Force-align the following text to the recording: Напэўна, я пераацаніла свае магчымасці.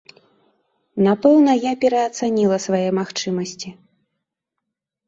Напэўна, 1.07 1.51
я 1.65 1.73
пераацаніла 1.83 2.57
свае 2.65 2.83
магчымасці. 3.03 3.77